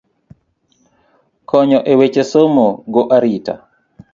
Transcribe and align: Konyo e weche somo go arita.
Konyo 1.49 1.79
e 1.91 1.93
weche 1.99 2.23
somo 2.31 2.65
go 2.93 3.01
arita. 3.15 3.55